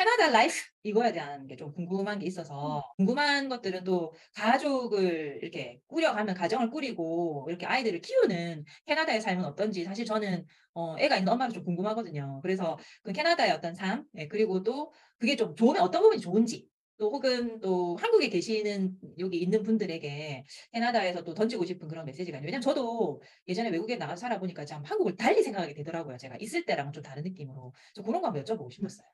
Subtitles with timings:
[0.00, 6.34] 캐나다 life 이거에 대한 게 좀 궁금한 게 있어서 궁금한 것들은 또 가족을 이렇게 꾸려가면
[6.34, 11.64] 가정을 꾸리고 이렇게 아이들을 키우는 캐나다의 삶은 어떤지 사실 저는 어 애가 있는 엄마가 좀
[11.64, 12.40] 궁금하거든요.
[12.42, 16.66] 그래서 그 캐나다의 어떤 삶 예 그리고 또 그게 좀 좋으면 어떤 부분이 좋은지
[16.98, 22.46] 또 혹은 또 한국에 계시는 여기 있는 분들에게 캐나다에서 또 던지고 싶은 그런 메시지가 있는
[22.48, 26.16] 왜냐면 저도 예전에 외국에 나가서 살아보니까 참 한국을 달리 생각하게 되더라고요.
[26.16, 27.72] 제가 있을 때랑은 좀 다른 느낌으로.
[27.94, 29.06] 저 그런 거 한번 여쭤보고 싶었어요.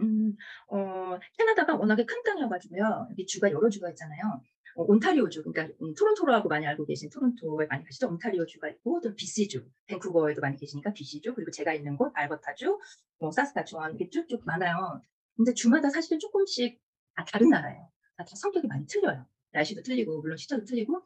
[0.00, 0.36] 음.
[0.68, 3.08] 어 캐나다가 워낙에 큰 땅이어 가지고요.
[3.10, 4.42] 여기 주가 여러 주가 있잖아요.
[4.76, 8.08] 어 온타리오주 그러니까 음 토론토라고 많이 알고 계신 토론토에 많이 가시죠.
[8.08, 12.78] 온타리오주가 있고 또 BC주, 밴쿠버에도 많이 계시니까 BC주 그리고 제가 있는 곳 알버타주,
[13.20, 15.00] 뭐 사스카추원 이렇게 쭉쭉 많아요.
[15.36, 16.78] 근데 주마다 사실은 쪼끔씩
[17.14, 17.90] 다 다른 나라예요.
[18.16, 19.26] 다, 다 성격이 많이 틀려요.
[19.52, 21.02] 날씨도 틀리고 물론 시차도 틀리고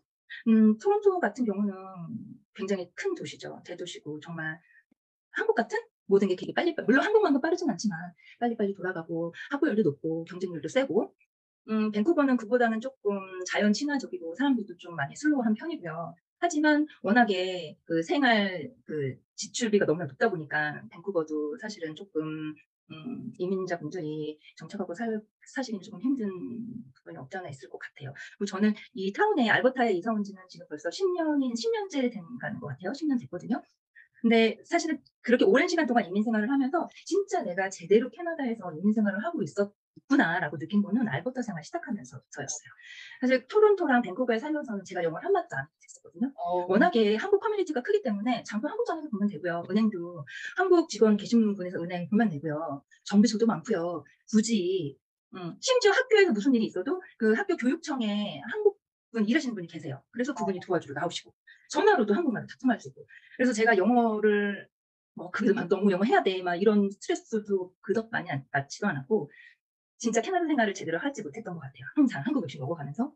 [0.49, 1.75] 음 토론토 같은 경우는
[2.55, 3.63] 굉장히 큰 도시죠.
[3.65, 4.61] 대도시고 정말
[5.31, 5.79] 한국 같은
[6.11, 7.99] 모든 게 되게 빨리빨리 물론 한국만큼 빠르진 않지만
[8.41, 11.15] 빨리빨리 돌아가고 학구열도 높고 경쟁률도 세고
[11.71, 16.15] 음 밴쿠버는 그보다는 쪼끔 자연 친화적이고 사람들도 좀 많이 슬로우한 편이고요.
[16.41, 22.55] 하지만 워낙에 그 생활 그 지출비가 너무나 높다 보니까 밴쿠버도 사실은 쪼끔
[22.93, 26.29] 음 이민자 분들이 정착하고 살 사시기는 쪼금 힘든
[26.97, 28.13] 부분이 없지 않아 있을 것 같아요.
[28.39, 32.23] 그리고 저는 이 타운에 알버타에 이사 온 지는 지금 벌써 10 년인 10 년째 된
[32.41, 32.93] 가는 것 같아요.
[32.95, 33.63] 10년 됐거든요.
[34.23, 39.25] 근데 사실은 그렇게 오랜 시간 동안 이민 생활을 하면서 '진짜 내가 제대로 캐나다에서 이민 생활을
[39.25, 42.71] 하고 있었 있구나.'라고 느낀 거는 알버타 생활 시작하면서부터였어요.
[43.21, 46.33] 사실 토론토랑 밴쿠버에 살면서는 제가 영어를 1 마디도 안 못했었거든요.
[46.37, 46.67] 어.
[46.69, 49.65] 워낙에 한국 커뮤니티가 크기 때문에 장부 한국장에서 보면 되고요.
[49.71, 50.25] 은행도
[50.57, 52.83] 한국 직원 계신 분에서 은행 보면 되고요.
[53.05, 54.05] 정비소도 많고요.
[54.33, 54.97] 굳이
[55.35, 58.80] 음 심지어 학교에서 무슨 일이 있어도 그 학교 교육청에 한국분
[59.13, 60.03] 일하시는 분이 계세요.
[60.11, 61.35] 그래서 그분이 도와주러 나오시고
[61.71, 63.07] 전화로도 한국말로 다 통화할 수 있고.
[63.37, 64.69] 그래서 제가 영어를
[65.15, 69.31] 뭐막 '너무 영어 해야 돼.' 막 이런 스트레스도 그닥 많이 안 받지도 않았고
[69.99, 71.85] 진짜 캐나다 생활을 제대로 하지 못했던 것 같아요.
[71.97, 73.13] 항상 한국 음식 먹어가면서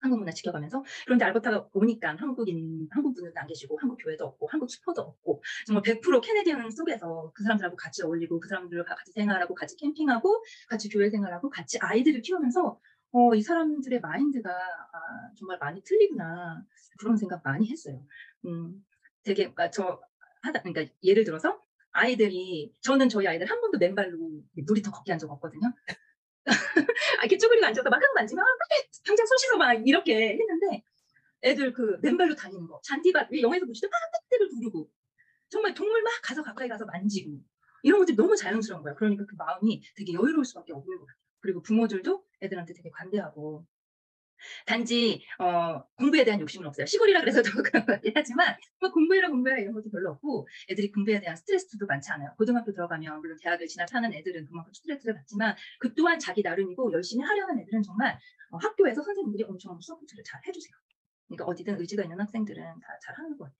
[0.00, 0.84] 한국 문화 지켜가면서.
[1.06, 5.82] 그런데 알버타가 오니까 한국인 한국 분들도 안 계시고 한국 교회도 없고 한국 슈퍼도 없고 정말
[5.82, 11.10] 100% 캐네디언 속에서 그 사람들하고 같이 어울리고 그 사람들과 같이 생활하고 같이 캠핑하고 같이 교회
[11.10, 12.80] 생활하고 같이 아이들을 키우면서
[13.12, 16.62] 어 '이 사람들의 마인드가 아 정말 많이 틀리구나.'
[16.98, 18.04] 그런 생각 많이 했어요.
[18.46, 18.84] 음
[19.24, 20.00] 되게 그러니까 저
[20.42, 21.60] 하다 그러니까 예를 들어서
[21.92, 25.72] 아이들이 저는 저희 아이들 1 번도 맨발로 이 놀이터 걷게 한 적 없거든요.
[27.18, 28.46] 아 이렇게 쭈그리고 앉아서 막 만지면 "아
[29.04, 30.82] 당장 손 씻어." 막 이렇게 했는데
[31.44, 33.88] 애들 그 맨발로 다니는 거 잔디밭 왜 영화에서 보시죠?
[33.90, 34.00] 막
[34.30, 34.88] 떼를 두르고
[35.50, 37.40] 정말 동물 막 가서 가까이 가서 만지고
[37.84, 38.96] 이런 것들이 너무 자연스러운 거예요.
[38.96, 41.20] 그러니까 그 마음이 되게 여유로울 수밖에 없는 것 같아요.
[41.40, 43.66] 그리고 부모들도 애들한테 되게 관대하고
[44.66, 46.86] 단지 어 공부에 대한 욕심은 없어요.
[46.86, 50.90] 시골이라 그래서 더 그런 것 같긴 하지만 뭐 공부해라, 공부해라 이런 것도 별로 없고 애들이
[50.92, 52.34] 공부에 대한 스트레스도 많지 않아요.
[52.38, 57.60] 고등학교 들어가면 물론 대학을 진학하는 애들은 그만큼 스트레스를 받지만 그 또한 자기 나름이고 열심히 하려는
[57.60, 58.18] 애들은 정말
[58.50, 60.72] 어 학교에서 선생님들이 엄청 support를 잘 해 주세요.
[61.28, 63.59] 그러니까 어디든 의지가 있는 학생들은 다 잘하는 것 같아요.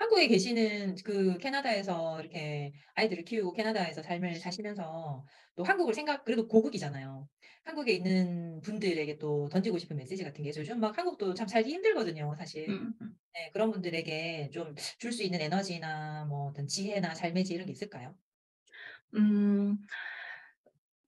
[0.00, 7.28] 한국에 계시는 그 캐나다에서 이렇게 아이들을 키우고 캐나다에서 삶을 사시면서 또 한국을 생각 그래도 고국이잖아요.
[7.64, 10.52] 한국에 있는 분들에게 또 던지고 싶은 메시지 같은 게.
[10.56, 12.68] 요즘 막 한국도 참 살기 힘들거든요 사실.
[12.70, 12.94] 음음.
[13.34, 17.72] 네 그런 분들에게 좀 줄 수 있는 에너지나 뭐 어떤 지혜나 삶의 질 이런 게
[17.72, 18.16] 있을까요?
[19.14, 19.78] 음.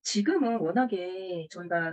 [0.02, 1.92] 지금은 워낙에 저희가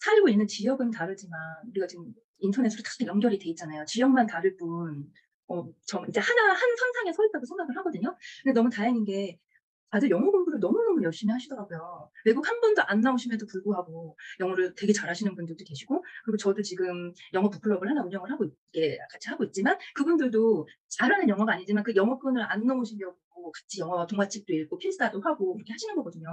[0.00, 1.38] 살고 있는 지역은 다르지만
[1.68, 3.84] 우리가 지금 인터넷으로 다 연결이 돼 있잖아요.
[3.86, 5.10] 지역만 다를 뿐
[5.48, 8.16] 어 저 이제 하나 한 선상에 서 있다고 생각을 하거든요.
[8.42, 9.38] 근데 너무 다행인 게
[9.90, 12.10] 다들 영어 공부를 너무너무 열심히 하시더라고요.
[12.24, 17.48] 외국 1 번도 안 나오심에도 불구하고 영어를 되게 잘하시는 분들도 계시고 그리고 저도 지금 영어
[17.50, 22.66] 북클럽을 하나 운영을 하고 있게 같이 하고 있지만 그분들도 잘하는 영어가 아니지만 그 영어권을 안
[22.66, 26.26] 넘으시려고 같이 영어 동화책도 읽고 필사도 하고 그렇게 하시는 거거든요.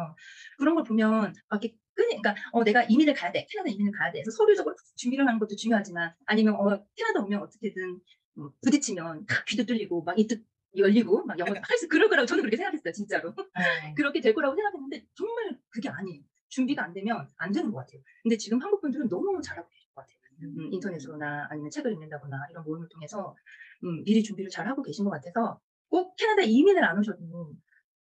[0.57, 3.45] 그런 걸 보면 아 이렇게 그러니까 어 '내가 이민을 가야 돼.
[3.49, 7.89] 캐나다 이민을 가야 돼.' 해서 서류적으로 준비를 하는 것도 중요하지만 아니면 어 캐나다 오면 어떻게든
[7.91, 7.99] 뭐
[8.35, 10.35] 부딪히면 귀도 뚫리고 막 입도
[10.75, 13.33] 열리고 막 영어를 할수 그럴 거라고 저는 그렇게 생각했어요 진짜로.
[13.59, 13.93] 예.
[13.93, 16.23] 그렇게 될 거라고 생각했는데 정말 그게 아니에요.
[16.47, 18.01] 준비가 안 되면 안 되는 것 같아요.
[18.23, 20.17] 근데 지금 한국 분들은 너무 잘하고 계신 것 같아요.
[20.43, 23.35] 음 인터넷으로나 아니면 책을 읽는다거나 이런 모임을 통해서
[23.83, 27.53] 음 미리 준비를 잘 하고 계신 것 같아서 꼭 캐나다 이민을 안 오셔도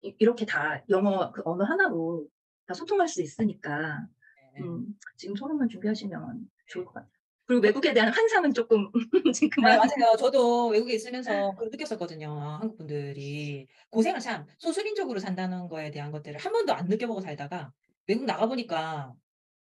[0.03, 2.27] 이 이렇게 다 영어 그 언어 하나로
[2.67, 4.07] 다 소통할 수 있으니까
[4.55, 4.63] 네.
[4.63, 4.87] 음
[5.17, 6.87] 지금 서로만 준비하시면 좋을 네.
[6.87, 7.20] 것 같아요.
[7.51, 8.91] 그리고 외국에 대한 환상은 쪼끔
[9.35, 10.17] 지금 네 그만 맞아요.
[10.19, 12.31] 저도 외국에 있으면서 그걸 느꼈었거든요.
[12.41, 17.73] 아 한국 분들이 고생을 참 소수민족으로 산다는 거에 대한 것들을 1 번도 안 느껴보고 살다가
[18.07, 19.15] 외국 나가 보니까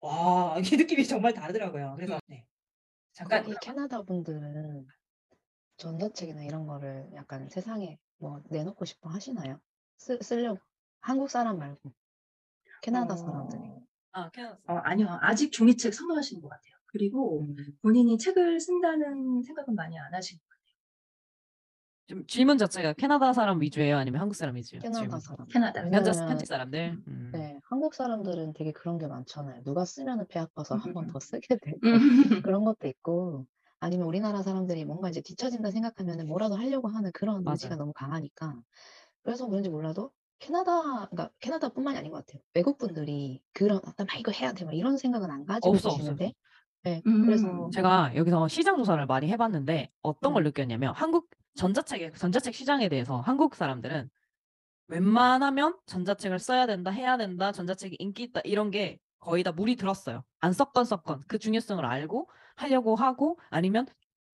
[0.00, 1.94] 와 이게 느낌이 정말 다르더라고요.
[1.96, 2.20] 그래서 음.
[2.26, 2.44] 네.
[3.12, 4.86] 잠깐 거기 캐나다 분들은
[5.78, 9.60] 전자책이나 이런 거를 약간 세상에 뭐 내놓고 싶어 하시나요?
[9.98, 10.60] 쓰 쓰려고
[11.00, 11.92] 한국 사람 말고.
[12.82, 13.62] 캐나다 어, 사람들이.
[14.12, 14.58] 아, 캐나다.
[14.68, 15.18] 어, 아니요.
[15.20, 16.75] 아직 종이책 선호하시는 것 같아요.
[17.00, 17.56] 그리고 음.
[17.82, 20.40] 본인이 책을 쓴다는 생각은 많이 안 하시는
[22.08, 23.98] 것좀 질문 자체가 캐나다 사람 위주예요?
[23.98, 24.80] 아니면 한국 사람 위주예요?
[24.80, 25.20] 캐나다 질문.
[25.20, 25.36] 사람.
[25.38, 25.48] 같아요.
[25.52, 25.82] 캐나다.
[25.82, 27.02] 왜냐면- 현지, 현지 사람들?
[27.06, 27.30] 음.
[27.34, 29.62] 네, 한국 사람들은 되게 그런 게 많잖아요.
[29.64, 31.12] 누가 쓰면은 배 아파서 한번 음.
[31.12, 31.86] 더 쓰게 되고 음.
[32.50, 33.46] 그런 것도 있고
[33.80, 37.78] 아니면 우리나라 사람들이 뭔가 이제 뒤처진다 생각하면은 뭐라도 하려고 하는 그런 의지가 맞아요.
[37.78, 38.54] 너무 강하니까
[39.22, 42.42] 그래서 그런지 몰라도 캐나다, 그러니까 캐나다뿐만이 아닌 것 같아요.
[42.54, 46.34] 외국 분들이 그런 나막 이거 해야 돼, 막 이런 생각은 안 가지고 없어, 없어, 계시는데,
[46.86, 47.26] 네, 음.
[47.26, 50.44] 그래서 제가 여기서 시장 조사를 많이 해봤는데 어떤 걸 음.
[50.44, 54.08] 느꼈냐면 한국 전자책의 전자책 시장에 대해서 한국 사람들은
[54.86, 60.22] 웬만하면 전자책을 써야 된다, 해야 된다, 전자책이 인기 있다 이런 게 거의 다 물이 들었어요.
[60.38, 63.86] 안 썼건 썼건 그 중요성을 알고 하려고 하고 아니면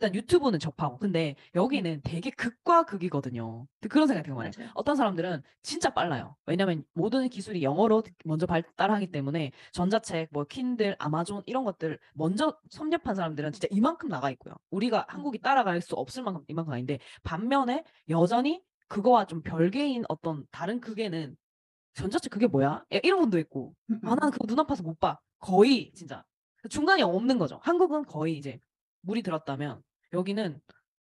[0.03, 3.69] 일단 유튜브는 접하고 근데 여기는 되게 극과 극이거든요.
[3.89, 4.51] 그런 생각이 되게 많아요.
[4.59, 4.71] 맞아요.
[4.75, 6.35] 어떤 사람들은 진짜 빨라요.
[6.45, 13.15] 왜냐면 모든 기술이 영어로 먼저 발달하기 때문에 전자책, 뭐 킨들, 아마존 이런 것들 먼저 섭렵한
[13.15, 14.55] 사람들은 진짜 이만큼 나가 있고요.
[14.71, 20.81] 우리가 한국이 따라갈 수 없을 만큼 이만큼 아닌데 반면에 여전히 그거와 좀 별개인 어떤 다른
[20.81, 21.37] 극에는
[21.95, 22.85] 전자책 그게 뭐야?
[22.93, 25.17] 야, 이런 분도 있고 음, 아 나는 그거 눈 아파서 못 봐.
[25.39, 26.25] 거의 진짜
[26.69, 27.61] 중간이 없는 거죠.
[27.63, 28.59] 한국은 거의 이제
[29.03, 29.83] 물이 들었다면
[30.13, 30.61] 여기는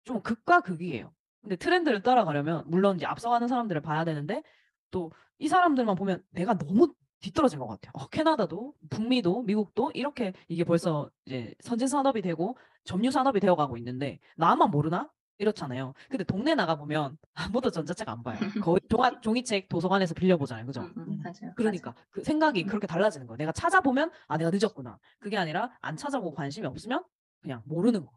[0.05, 1.12] 좀 극과 극이에요.
[1.43, 4.43] 근데 트렌드를 따라가려면 물론 이제 앞서가는 사람들을 봐야 되는데
[4.91, 7.91] 또 이 사람들만 보면 내가 너무 뒤떨어진 것 같아요.
[7.94, 14.20] 어, 캐나다도, 북미도, 미국도 이렇게 이게 벌써 이제 선진 산업이 되고 점유 산업이 되어가고 있는데
[14.37, 15.11] 나만 모르나?
[15.38, 15.93] 이렇잖아요.
[16.09, 18.38] 근데 동네 나가 보면 아무도 전자책 안 봐요.
[18.75, 20.64] 거의 종아, 종이책 도서관에서 빌려보잖아요.
[20.64, 20.81] 그죠?
[20.81, 21.52] 음, 음, 맞아요.
[21.56, 22.67] 그러니까 그 생각이 음.
[22.67, 23.37] 그렇게 달라지는 거예요.
[23.37, 24.99] 내가 찾아보면 아 내가 늦었구나.
[25.19, 27.05] 그게 아니라 안 찾아보고 관심이 없으면
[27.43, 28.12] 그냥 모르는 거.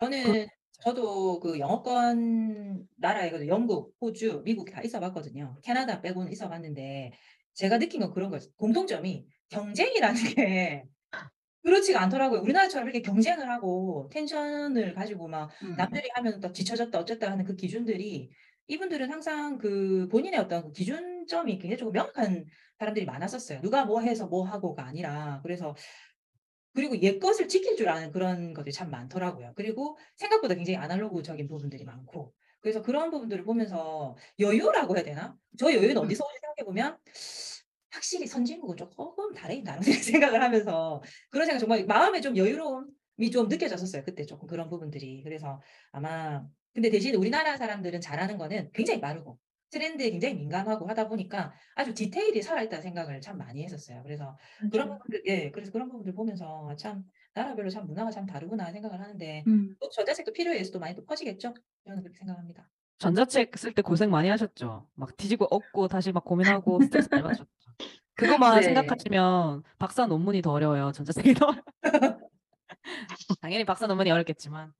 [0.00, 0.46] 저는
[0.80, 3.48] 저도 그 영어권 나라이거든요.
[3.48, 5.58] 영국, 호주, 미국 다 있어봤거든요.
[5.62, 7.12] 캐나다 빼고는 있어봤는데
[7.54, 8.50] 제가 느낀 건 그런 거죠.
[8.56, 10.84] 공통점이 경쟁이라는 게
[11.62, 12.40] 그렇지가 않더라고요.
[12.42, 15.74] 우리나라처럼 이렇게 경쟁을 하고 텐션을 가지고 막 음.
[15.76, 18.30] 남들이 하면 또 뒤처졌다 어쨌다 하는 그 기준들이
[18.68, 22.44] 이분들은 항상 그 본인의 어떤 그 기준점이 굉장히 조금 명확한
[22.78, 23.60] 사람들이 많았었어요.
[23.62, 25.74] 누가 뭐 해서 뭐 하고가 아니라 그래서
[26.76, 29.54] 그리고 옛 것을 지킬 줄 아는 그런 것들이 참 많더라고요.
[29.56, 35.34] 그리고 생각보다 굉장히 아날로그적인 부분들이 많고 그래서 그런 부분들을 보면서 여유라고 해야 되나?
[35.58, 36.02] 저 여유는 음.
[36.02, 36.98] 어디서 오지 생각해 보면
[37.90, 44.04] 확실히 선진국은 조금 다르긴 다른 생각을 하면서 그런 생각 정말 마음에 좀 여유로움이 좀 느껴졌었어요.
[44.04, 45.22] 그때 조금 그런 부분들이.
[45.22, 45.62] 그래서
[45.92, 46.44] 아마
[46.74, 49.38] 근데 대신 우리나라 사람들은 잘하는 거는 굉장히 빠르고
[49.70, 54.02] 트렌드에 굉장히 민감하고 하다 보니까 아주 디테일이 살아있다는 생각을 참 많이 했었어요.
[54.02, 54.36] 그래서
[54.70, 54.88] 그런.
[54.88, 57.04] 부분들, 예, 그래서 그런 부분들 보면서 아, 참
[57.34, 59.74] 나라별로 참 문화가 참 다르구나 생각을 하는데 음.
[59.80, 61.54] 또 전자책도 필요에 의해서 또 많이 또 커지겠죠?
[61.84, 62.68] 저는 그렇게 생각합니다.
[62.98, 64.88] 전자책 쓸 때 고생 많이 하셨죠.
[64.94, 67.48] 막 뒤지고 엎고 다시 막 고민하고 스트레스 많이 받으셨죠.
[68.14, 68.62] 그것만 네.
[68.62, 70.92] 생각하시면 박사 논문이 더 어려워요.
[70.92, 71.52] 전자책이 더.
[73.40, 74.72] 당연히 박사 논문이 어렵겠지만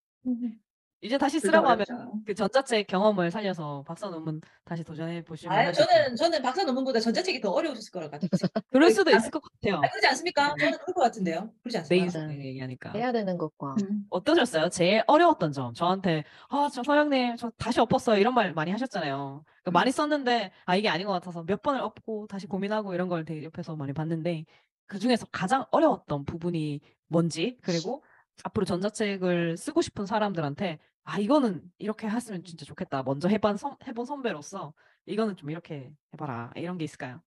[1.07, 1.87] 이제 다시 쓰라고 하면.
[2.27, 7.41] 그 전자책 경험을 살려서 박사 논문 다시 도전해 보시면 아, 저는 저는 박사 논문보다 전자책이
[7.41, 8.29] 더 어려우셨을 것 같아요.
[8.73, 9.77] 그럴 수도 있을 것 같아요.
[9.77, 10.55] 아, 그렇지 않습니까?
[10.59, 11.53] 저는 그럴 것 같은데요.
[11.63, 12.05] 그렇지 내 않습니까?
[12.05, 12.39] 인생 맞아요.
[12.45, 12.91] 얘기하니까.
[12.91, 14.05] 해야 되는 것과 음.
[14.11, 14.69] 어떠셨어요?
[14.71, 15.73] 제일 어려웠던 점.
[15.75, 18.19] 저한테, 아, 저 서영님, 저 다시 엎었어요.
[18.19, 19.45] 이런 말 많이 하셨잖아요.
[19.63, 23.25] 그러니까 많이 썼는데, 아, 이게 아닌 것 같아서 몇 번을 엎고 다시 고민하고 이런 걸
[23.25, 24.45] 되게 옆에서 많이 봤는데,
[24.89, 28.03] 그 중에서 가장 어려웠던 부분이 뭔지, 그리고
[28.43, 33.03] 앞으로 전자책을 쓰고 싶은 사람들한테, 아, 이거는 이렇게 했으면 진짜 좋겠다.
[33.05, 34.75] 먼저 해본, 선, 해본 선배로서,
[35.07, 36.53] 이거는 좀 이렇게 해봐라.
[36.57, 37.23] 이런 게 있을까요?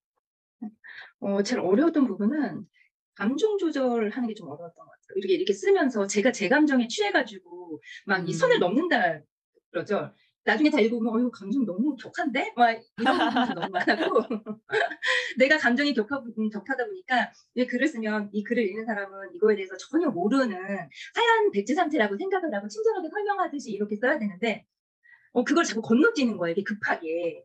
[1.20, 2.66] 어, 제일 어려웠던 부분은
[3.16, 5.16] 감정 조절하는 게 좀 어려웠던 것 같아요.
[5.16, 8.60] 이렇게 이렇게 쓰면서 제가 제 감정에 취해가지고 막이 선을 음.
[8.60, 9.22] 넘는다
[9.72, 10.14] 그러죠.
[10.46, 12.54] 나중에 다 읽어보면 어이구 감정 너무 격한데?
[12.56, 14.20] 막 이런 부분도 너무 많았고
[15.38, 19.76] 내가 감정이 격하, 음, 격하다 보니까 이 글을 쓰면 이 글을 읽는 사람은 이거에 대해서
[19.78, 24.66] 전혀 모르는 하얀 백지 상태라고 생각을 하고 친절하게 설명하듯이 이렇게 써야 되는데
[25.34, 26.54] 어, 그걸 자꾸 건너뛰는 거예요.
[26.54, 27.44] 이게 급하게.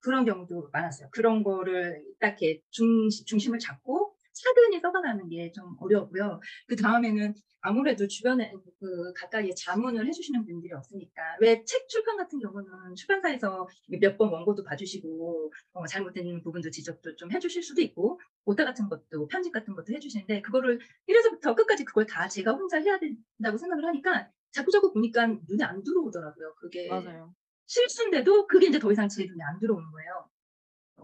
[0.00, 1.08] 그런 경우도 많았어요.
[1.12, 4.11] 그런 거를 딱 이렇게 중, 중심을 잡고
[4.42, 6.40] 차근히 써가는 게 좀 어려웠고요.
[6.68, 12.94] 그 다음에는 아무래도 주변에 그 가까이에 자문을 해주시는 분들이 없으니까 왜 책 출판 같은 경우는
[12.96, 13.68] 출판사에서
[14.00, 19.28] 몇 번 원고도 봐주시고 어, 잘못된 부분도 지적도 좀 해주실 수도 있고 오타 같은 것도
[19.28, 24.28] 편집 같은 것도 해주시는데 그거를 1에서부터 끝까지 그걸 다 제가 혼자 해야 된다고 생각을 하니까
[24.52, 26.54] 자꾸자꾸 보니까 눈에 안 들어오더라고요.
[26.60, 27.32] 그게 맞아요.
[27.66, 30.28] 실수인데도 그게 이제 더 이상 제 눈에 안 들어오는 거예요.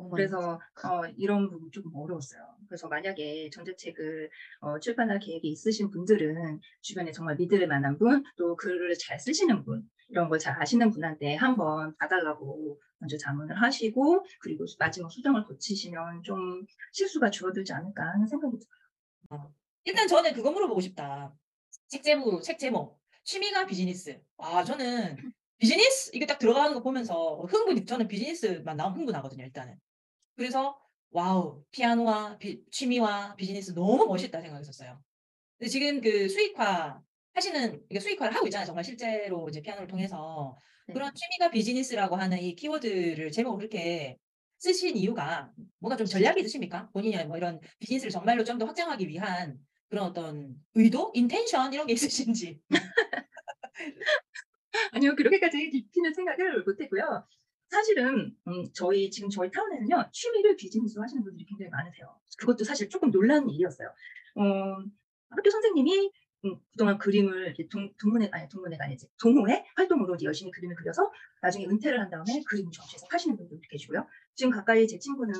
[0.05, 2.41] 많이 그래서 어, 이런 부분 조금 어려웠어요.
[2.69, 8.95] 그래서 만약에 전자책을 어, 출판할 계획이 있으신 분들은 주변에 정말 믿을 만한 분, 또 글을
[8.99, 15.11] 잘 쓰시는 분 이런 걸 잘 아시는 분한테 한번 봐달라고 먼저 자문을 하시고 그리고 마지막
[15.11, 18.57] 수정을 거치시면 좀 실수가 줄어들지 않을까 하는 생각이
[19.29, 19.53] 들어요.
[19.85, 21.35] 일단 저는 그거 물어보고 싶다.
[21.89, 22.99] 책 제목, 책 제목.
[23.25, 24.21] 취미가 비즈니스.
[24.39, 25.17] 아, 저는
[25.59, 26.11] 비즈니스?
[26.15, 29.75] 이게 딱 들어가는 거 보면서 흥분이, 저는 비즈니스만 나오면 흥분하거든요, 일단은.
[30.39, 30.81] 그래서,
[31.11, 35.03] wow, 피아노와 비- 취미와 비즈니스 너무 멋있다 생각했었어요.
[35.59, 37.03] 근데 지금 그 수익화
[37.35, 38.67] 하시는, 이게 수익화를 하고 있잖아요.
[38.67, 40.59] 정말 실제로 이제 피아노를 통해서.
[40.89, 40.95] 네.
[40.95, 44.19] 그런 취미가 비즈니스라고 하는 이 키워드를 제목을 그렇게
[44.59, 46.91] 쓰신 이유가 뭔가 좀 전략이 있으십니까?
[46.93, 49.59] 본인이 뭐 이런 비즈니스를 정말로 좀 더 확장하기 위한
[49.91, 52.61] 그런 어떤 의도, 인텐션 이런 게 있으신지.
[54.93, 57.27] 아니요, 그렇게까지 깊이는 생각을 못했고요.
[57.71, 62.19] 사실은 음, 저희 지금 저희 타운에는요 취미를 비즈니스로 하시는 분들이 굉장히 많으세요.
[62.39, 63.89] 그것도 사실 조금 놀라는 일이었어요.
[64.37, 64.45] 어,
[65.31, 66.11] 학교 선생님이
[66.45, 72.01] 음, 그동안 그림을 동, 동문회 아니 동문회가 아니지 동호회 활동으로 열심히 그림을 그려서 나중에 은퇴를
[72.01, 74.07] 한 다음에 그림 전시해서 파시는 분들도 계시고요.
[74.39, 75.35] 지금 가까이 제 친구는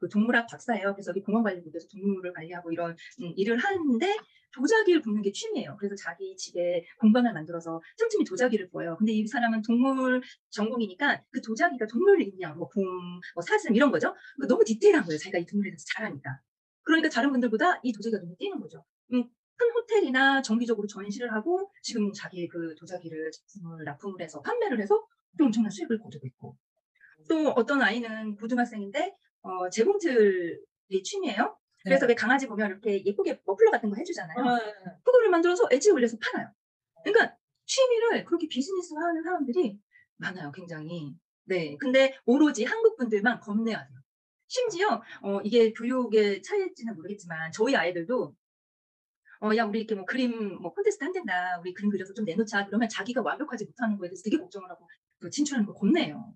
[0.00, 0.92] 그 동물학 박사예요.
[0.94, 4.16] 그래서 여기 공원관리국에서 동물을 관리하고 이런 음, 일을 하는데
[4.52, 5.76] 도자기를 붓는 게 취미예요.
[5.78, 8.96] 그래서 자기 집에 공방을 만들어서 틈틈이 도자기를 부어요.
[8.96, 12.84] 근데 이 사람은 동물 전공이니까 그 도자기가 동물 인형, 뭐 곰,
[13.36, 14.12] 뭐 사슴 이런 거죠.
[14.34, 15.16] 그러니까 너무 디테일한 거예요.
[15.16, 16.40] 자기가 이 동물에 대해서 잘하니까.
[16.82, 18.84] 그러니까 다른 분들보다 이 도자기가 눈에 띄는 거죠.
[19.12, 25.06] 음, 큰 호텔이나 정기적으로 전시를 하고 지금 자기 그 도자기를 제품을 납품을 해서 판매를 해서
[25.38, 26.56] 또 엄청난 수익을 거두고 있고
[27.30, 31.56] 또 어떤 아이는 고등학생인데 어, 재봉틀이 취미예요.
[31.84, 34.36] 그래서 왜 강아지 보면 이렇게 예쁘게 머플러 같은 거 해주잖아요.
[35.04, 36.52] 그거를 만들어서 엣지에 올려서 팔아요.
[37.04, 39.78] 그러니까 취미를 그렇게 비즈니스화하는 사람들이
[40.16, 41.14] 많아요, 굉장히.
[41.44, 43.98] 네, 근데 오로지 한국 분들만 겁내야 돼요.
[44.48, 48.34] 심지어 어, 이게 교육의 차이일지는 모르겠지만 저희 아이들도
[49.42, 51.58] 어, 야, 우리 이렇게 뭐 그림 뭐 콘테스트 한댄다.
[51.60, 52.66] 우리 그림 그려서 좀 내놓자.
[52.66, 54.86] 그러면 자기가 완벽하지 못하는 거에 대해서 되게 걱정을 하고
[55.18, 56.34] 그 진출하는 걸 겁내요.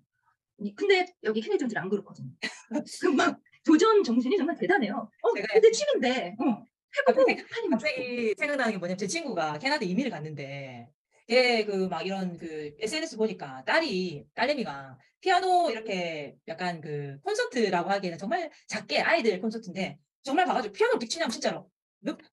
[0.59, 2.29] 이- 근데 여기 캐네디언들 안 그렇거든요.
[3.01, 5.09] 그막 도전 정신이 정말 대단해요.
[5.21, 6.65] 어, 제가 근데 취미인데, 어,
[6.97, 7.69] 해보고 갑자기-.
[7.69, 10.87] 갑자기 생각나는 게 뭐냐면 제 친구가 캐나다 이민을 갔는데
[11.27, 18.51] 걔그 막 이런 그 SNS 보니까 딸이 딸내미가 피아노 이렇게 약간 그 콘서트라고 하기에는 정말
[18.67, 21.67] 작게 아이들 콘서트인데 정말 가가지고 피아노 어떻게 치냐면 진짜로 몇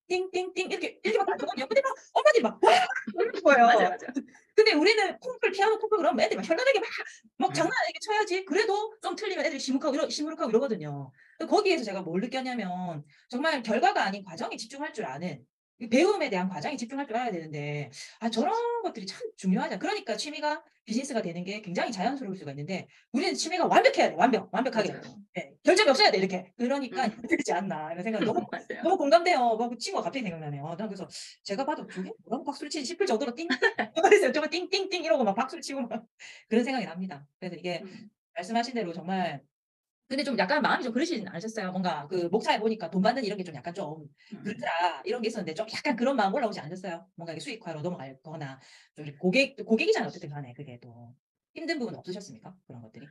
[0.09, 1.67] 띵띵띵 이렇게 이렇게 막 하거든요.
[1.67, 2.87] 근데 막 엄마들이 막 와!
[3.15, 3.67] 이러는 거예요.
[3.67, 4.07] 맞아, 맞아.
[4.55, 6.89] 근데 우리는 콩쿨 피아노 콩쿨 그러면 애들이 막 현란하게 막,
[7.39, 7.55] 막 음.
[7.55, 8.45] 장난 아니게 쳐야지.
[8.45, 11.13] 그래도 좀 틀리면 애들이 시무룩하고 이러, 시무룩하고 이러거든요.
[11.49, 15.52] 거기에서 제가 뭘 느꼈냐면 정말 결과가 아닌 과정에 집중할 줄 아는 이
[15.89, 19.79] 배움에 대한 과정에 집중할 줄 알아야 되는데 아 저런 것들이 참 중요하죠.
[19.79, 24.15] 그러니까 취미가 비즈니스가 되는 게 굉장히 자연스러울 수가 있는데 우리는 취미가 완벽해야 돼.
[24.17, 24.95] 완벽, 완벽하게.
[25.35, 26.19] 네, 결점이 없어야 돼.
[26.19, 26.53] 이렇게.
[26.57, 27.23] 그러니까 음.
[27.29, 28.45] 되지 않나 이런 생각이 너무.
[28.83, 29.39] 너무 공감돼요.
[29.57, 30.75] 뭐, 그 친구가 갑자기 생각나네요.
[30.77, 31.07] 난 그래서
[31.45, 33.49] 제가 봐도 저게 뭐라고 박수를 치지 싶을 정도로 띵,
[34.03, 36.05] 그래서 정말 띵띵띵 이러고 막 박수를 치고 막
[36.49, 37.25] 그런 생각이 납니다.
[37.39, 38.11] 그래서 이게 음.
[38.35, 39.41] 말씀하신 대로 정말
[40.09, 41.71] 근데 좀 약간 마음이 좀 그러시진 않으셨어요.
[41.73, 44.43] 뭔가 그 목차에 보니까 돈 받는 이런 게 좀 약간 좀 음.
[44.45, 47.07] 그렇더라 이런 게 있었는데 좀 약간 그런 마음 올라오지 않으셨어요?
[47.17, 48.61] 뭔가 이게 수익화로 넘어갈거나
[49.19, 50.09] 고객 고객이잖아요.
[50.09, 51.15] 어쨌든 간에 그게 또
[51.55, 52.55] 힘든 부분 없으셨습니까?
[52.67, 53.07] 그런 것들이.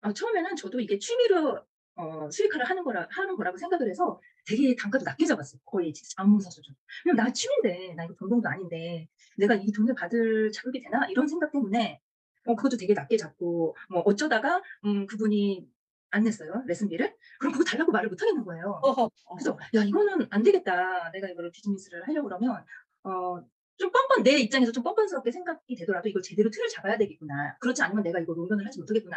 [0.00, 1.60] 아, 처음에는 저도 이게 취미로
[1.96, 5.60] 어, 수익화를 하는 거라 하는 거라고 생각을 해서 되게 단가도 낮게 잡았어요.
[5.64, 6.74] 거의 자문사 수준.
[7.02, 11.50] 그럼 나 취미인데 나 이거 돈동도 아닌데 내가 이 돈을 받을 자격이 되나 이런 생각
[11.52, 12.00] 때문에
[12.46, 15.66] 어, 그것도 되게 낮게 잡고 뭐 어쩌다가 음, 그분이
[16.10, 17.14] 안 냈어요 레슨비를.
[17.38, 18.80] 그럼 그거 달라고 말을 못 하겠는 거예요.
[18.82, 19.10] 어허.
[19.36, 21.10] 그래서 야 이거는 안 되겠다.
[21.12, 22.64] 내가 이거를 비즈니스를 하려고 그러면
[23.04, 23.40] 어,
[23.76, 27.56] 좀 뻔뻔 내 입장에서 좀 뻔뻔스럽게 생각이 되더라도 이걸 제대로 틀을 잡아야 되겠구나.
[27.60, 29.16] 그렇지 않으면 내가 이거 논문을 하지 못하겠구나.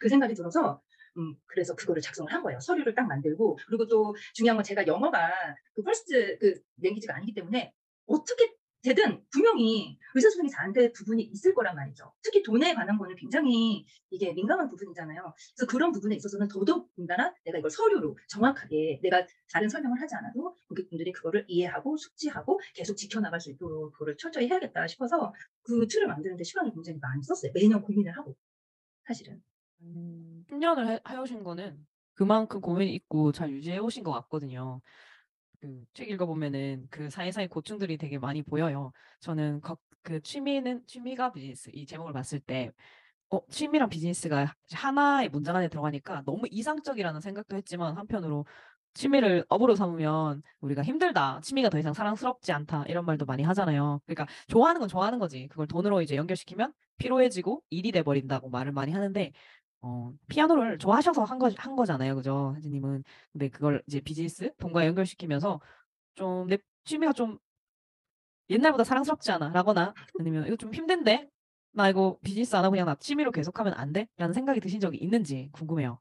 [0.00, 0.80] 그 생각이 들어서
[1.18, 2.60] 음, 그래서 그거를 작성을 한 거예요.
[2.60, 5.30] 서류를 딱 만들고 그리고 또 중요한 건 제가 영어가
[5.74, 7.72] 그 first 그 language가 아니기 때문에
[8.06, 12.12] 어떻게 되든 분명히 의사소통이 잘 안 될 부분이 있을 거란 말이죠.
[12.22, 15.34] 특히 돈에 관한 거는 굉장히 이게 민감한 부분이잖아요.
[15.56, 20.56] 그래서 그런 부분에 있어서는 더더욱 군다나 내가 이걸 서류로 정확하게 내가 다른 설명을 하지 않아도
[20.68, 25.32] 고객분들이 그거를 이해하고 숙지하고 계속 지켜나갈 수 있도록 그거를 철저히 해야겠다 싶어서
[25.62, 27.52] 그 틀을 만드는데 시간을 굉장히 많이 썼어요.
[27.54, 28.36] 매년 고민을 하고
[29.06, 29.42] 사실은.
[29.82, 34.80] 음, 10년을 해, 해오신 거는 그만큼 고민이 있고 잘 유지해 오신 것 같거든요.
[35.60, 38.92] 그책 읽어보면은 그 사이사이 고충들이 되게 많이 보여요.
[39.20, 42.70] 저는 거- 그 취미는 취미가 비즈니스 이 제목을 봤을 때
[43.30, 48.46] 어, 취미랑 비즈니스가 하나의 문장 안에 들어가니까 너무 이상적이라는 생각도 했지만 한편으로
[48.94, 51.40] 취미를 업으로 삼으면 우리가 힘들다.
[51.42, 52.84] 취미가 더 이상 사랑스럽지 않다.
[52.88, 54.00] 이런 말도 많이 하잖아요.
[54.06, 55.46] 그러니까 좋아하는 건 좋아하는 거지.
[55.48, 59.32] 그걸 돈으로 이제 연결시키면 피로해지고 일이 돼 버린다고 말을 많이 하는데
[59.80, 62.16] 어, 피아노를 좋아하셔서 한 거, 한 거잖아요.
[62.16, 62.54] 그죠?
[62.56, 63.04] 혜진님은.
[63.32, 65.60] 근데 그걸 이제 비즈니스, 돈과 연결시키면서
[66.16, 67.38] 좀 내 취미가 좀
[68.50, 69.50] 옛날보다 사랑스럽지 않아.
[69.50, 71.28] 라거나 아니면 이거 좀 힘든데?
[71.72, 74.08] 나 이거 비즈니스 안 하고 그냥 나 취미로 계속하면 안 돼?
[74.16, 76.00] 라는 생각이 드신 적이 있는지 궁금해요.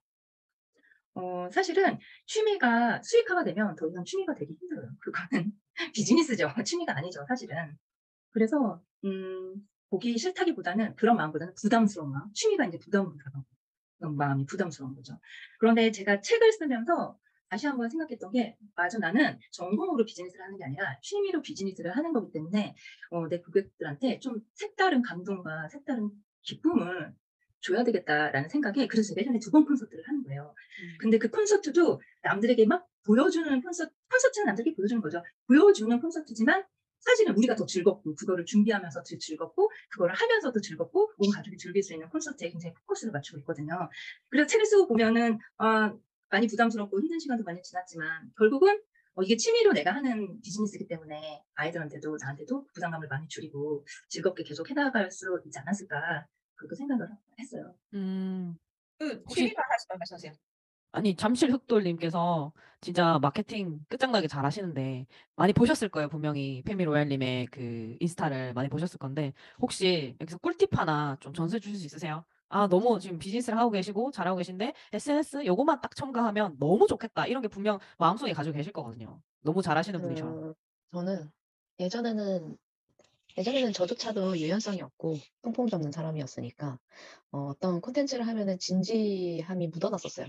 [1.15, 4.89] 어, 사실은 취미가 수익화가 되면 더 이상 취미가 되기 힘들어요.
[4.99, 5.51] 그거는
[5.93, 6.53] 비즈니스죠.
[6.65, 7.77] 취미가 아니죠, 사실은.
[8.31, 9.55] 그래서, 음,
[9.89, 12.31] 보기 싫다기보다는 그런 마음보다는 부담스러운 마음.
[12.33, 13.45] 취미가 이제 부담으로 다가오는
[13.99, 15.19] 마음이 부담스러운 거죠.
[15.59, 17.17] 그런데 제가 책을 쓰면서
[17.49, 22.31] 다시 한번 생각했던 게, 맞아, 나는 전공으로 비즈니스를 하는 게 아니라 취미로 비즈니스를 하는 거기
[22.33, 22.75] 때문에,
[23.11, 26.09] 어, 내 고객들한테 좀 색다른 감동과 색다른
[26.43, 27.13] 기쁨을
[27.61, 30.53] 줘야 되겠다라는 생각에, 그래서 제가 1년에 두 번 콘서트를 하는 거예요.
[30.99, 35.23] 근데 그 콘서트도 남들에게 막 보여주는 콘서트, 콘서트는 남들에게 보여주는 거죠.
[35.47, 36.65] 보여주는 콘서트지만
[36.99, 41.93] 사실은 우리가 더 즐겁고, 그거를 준비하면서 더 즐겁고, 그거를 하면서도 즐겁고, 온 가족이 즐길 수
[41.93, 43.89] 있는 콘서트에 굉장히 포커스를 맞추고 있거든요.
[44.29, 45.93] 그래서 책을 쓰고 보면은, 아,
[46.29, 48.81] 많이 부담스럽고 힘든 시간도 많이 지났지만, 결국은
[49.17, 55.09] 어, 이게 취미로 내가 하는 비즈니스이기 때문에 아이들한테도 나한테도 부담감을 많이 줄이고 즐겁게 계속 해나갈
[55.09, 57.07] 수 있지 않았을까, 그렇게 생각을
[57.39, 57.73] 했어요.
[57.95, 58.55] 음,
[58.99, 60.33] 그 취미로 하시면 말씀하세요.
[60.91, 67.95] 아니 잠실 흑돌님께서 진짜 마케팅 끝장나게 잘 하시는데 많이 보셨을 거예요 분명히 페미 로얄님의 그
[67.99, 72.25] 인스타를 많이 보셨을 건데 혹시 여기서 꿀팁 하나 좀 전수해 주실 수 있으세요?
[72.49, 77.41] 아 너무 지금 비즈니스를 하고 계시고 잘하고 계신데 SNS 요거만 딱 첨가하면 너무 좋겠다 이런
[77.41, 80.53] 게 분명 마음속에 가지고 계실 거거든요 너무 잘하시는 분이셔 그,
[80.93, 81.31] 저는
[81.79, 82.57] 예전에는
[83.37, 86.79] 예전에는 저조차도 유연성이 없고 똥폼 잡는 사람이었으니까
[87.31, 90.27] 어, 어떤 콘텐츠를 하면은 진지함이 묻어났었어요.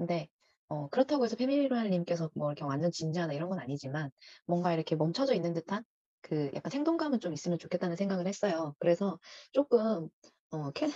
[0.00, 0.28] 근데
[0.68, 4.10] 어, 그렇다고 해서 페미로얄님께서 뭐 이렇게 완전 진지하다 이런 건 아니지만
[4.46, 5.84] 뭔가 이렇게 멈춰져 있는 듯한
[6.22, 8.74] 그 약간 생동감은 좀 있으면 좋겠다는 생각을 했어요.
[8.78, 9.18] 그래서
[9.52, 10.08] 조금
[10.52, 10.88] 어, 캐,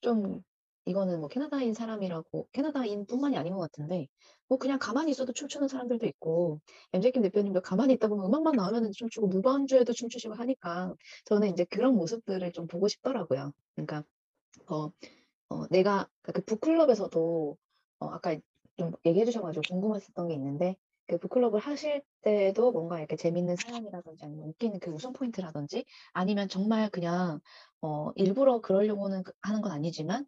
[0.00, 0.42] 좀
[0.86, 4.06] 이거는 뭐 캐나다인 사람이라고 캐나다인뿐만이 아닌 것 같은데
[4.48, 6.60] 뭐 그냥 가만히 있어도 춤추는 사람들도 있고
[6.94, 10.94] MJ킴 대표님도 가만히 있다 보면 음악만 나오면 춤추고 무반주에도 춤추시고 하니까
[11.26, 13.52] 저는 이제 그런 모습들을 좀 보고 싶더라고요.
[13.74, 14.02] 그러니까
[14.70, 14.90] 어,
[15.50, 17.58] 어, 내가 그 북클럽에서도
[18.00, 18.36] 어, 아까
[18.76, 20.76] 좀 얘기해 주셔가지고 궁금했었던 게 있는데
[21.06, 26.90] 그 북클럽을 하실 때도 뭔가 이렇게 재밌는 사연이라든지 아니면 웃기는 그 웃음 포인트라든지 아니면 정말
[26.90, 27.40] 그냥
[27.80, 30.26] 어, 일부러 그러려고는 그- 하는 건 아니지만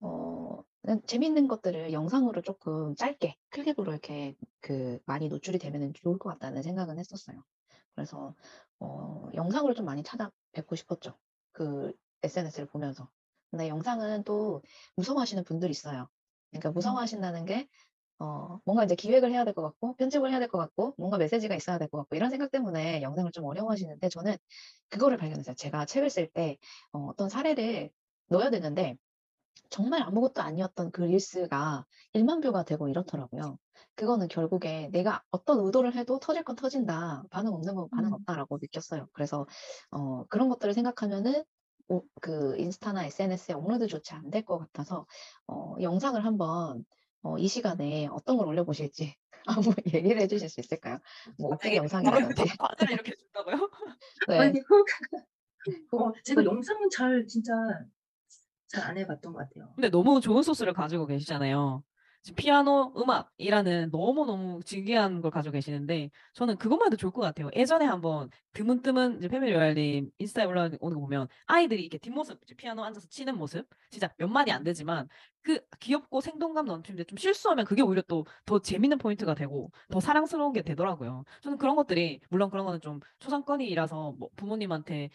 [0.00, 0.62] 어,
[1.06, 6.98] 재밌는 것들을 영상으로 조금 짧게 클립으로 이렇게 그 많이 노출이 되면 좋을 것 같다는 생각은
[6.98, 7.44] 했었어요.
[7.94, 8.34] 그래서
[8.80, 11.18] 어, 영상으로 좀 많이 찾아뵙고 싶었죠.
[11.52, 13.10] 그 SNS를 보면서.
[13.50, 14.62] 근데 영상은 또
[14.96, 16.08] 무서워하시는 분들이 있어요.
[16.50, 17.68] 그러니까 무서워하신다는 게
[18.20, 21.54] 어, 뭔가 이제 기획을 해야 될 것 같고, 편집을 해야 될 것 같고, 뭔가 메시지가
[21.56, 24.36] 있어야 될 것 같고, 이런 생각 때문에 영상을 좀 어려워하시는데, 저는
[24.90, 25.56] 그거를 발견했어요.
[25.56, 26.58] 제가 책을 쓸 때,
[26.92, 27.90] 어, 어떤 사례를
[28.28, 28.96] 넣어야 되는데,
[29.70, 31.84] 정말 아무것도 아니었던 그 릴스가
[32.14, 33.58] 1만 뷰가 되고 이렇더라고요.
[33.96, 37.24] 그거는 결국에 내가 어떤 의도를 해도 터질 건 터진다.
[37.30, 38.14] 반응 없는 건 반응 음.
[38.14, 39.08] 없다라고 느꼈어요.
[39.12, 39.46] 그래서,
[39.90, 41.44] 어, 그런 것들을 생각하면은,
[41.88, 45.06] 오- 그 인스타나 SNS에 업로드조차 안 될 것 같아서,
[45.46, 46.84] 어, 영상을 한번
[47.22, 49.14] 어, 이 시간에 어떤 걸 올려보실지
[49.46, 50.98] 한번 얘기를 해주실 수 있을까요?
[51.38, 52.42] 뭐 웃긴 영상이라든지.
[52.58, 53.70] 과제를 이렇게 준다고요?
[54.28, 54.38] 네.
[54.38, 54.84] 아니, 그,
[55.96, 57.52] 어, 제가 영상은 잘, 진짜,
[58.68, 59.72] 잘 안 해봤던 것 같아요.
[59.74, 61.82] 근데 너무 좋은 소스를 가지고 계시잖아요.
[62.36, 67.48] 피아노 음악이라는 너무너무 진귀한 걸 가지고 계시는데 저는 그것만 해도 좋을 것 같아요.
[67.56, 73.08] 예전에 한번 드문드문 이제 패밀리 로얄님 인스타에 올라오는 거 보면 아이들이 이렇게 뒷모습 피아노 앉아서
[73.08, 75.08] 치는 모습 진짜 몇 마디 안 되지만
[75.42, 80.52] 그 귀엽고 생동감 넘치는데 좀 실수하면 그게 오히려 또 더 재밌는 포인트가 되고 더 사랑스러운
[80.52, 81.24] 게 되더라고요.
[81.42, 85.10] 저는 그런 것들이 물론 그런 거는 좀 초상권이라서 뭐 부모님한테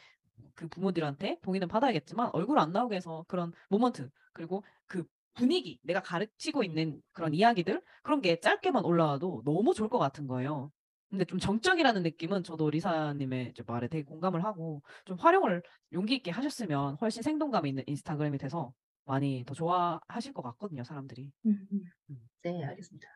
[0.56, 6.63] 그 부모들한테 동의는 받아야겠지만 얼굴 안 나오게 해서 그런 moment 그리고 그 분위기 내가 가르치고
[6.63, 10.72] 있는 그런 이야기들 그런 게 짧게만 올라와도 너무 좋을 것 같은 거예요.
[11.10, 16.98] 근데 좀 정적이라는 느낌은 저도 리사님의 말에 되게 공감을 하고 좀 활용을 용기 있게 하셨으면
[17.00, 18.74] 훨씬 생동감 있는 인스타그램이 돼서
[19.06, 21.32] 많이 더 좋아하실 것 같거든요, 사람들이.
[21.46, 21.84] 음, 음.
[22.10, 22.17] 음.
[22.41, 23.08] 네, 알겠습니다.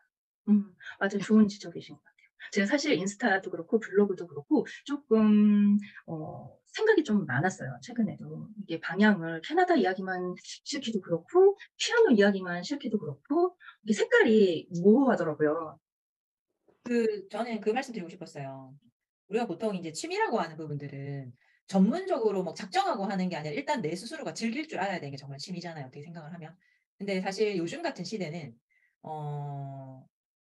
[0.48, 2.28] 음, 아주 좋은 지적이신 것 같아요.
[2.52, 5.76] 제가 사실 인스타도 그렇고 블로그도 그렇고 조금
[6.06, 7.78] 어, 생각이 좀 많았어요.
[7.82, 15.78] 최근에도 이게 방향을 캐나다 이야기만 싫기도 그렇고 피아노 이야기만 싫기도 그렇고 이게 색깔이 모호하더라고요.
[16.84, 18.74] 그 저는 그 말씀 드리고 싶었어요.
[19.28, 21.32] 우리가 보통 이제 취미라고 하는 부분들은
[21.66, 25.38] 전문적으로 뭐 작정하고 하는 게 아니라 일단 내 스스로가 즐길 줄 알아야 되는 게 정말
[25.38, 25.86] 취미잖아요.
[25.86, 26.56] 어떻게 생각을 하면.
[26.98, 28.54] 근데 사실 요즘 같은 시대는
[29.02, 30.06] 어